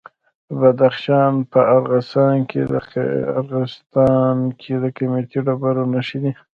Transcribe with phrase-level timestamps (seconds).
[0.47, 2.37] د بدخشان په راغستان
[4.59, 6.31] کې د قیمتي ډبرو نښې دي.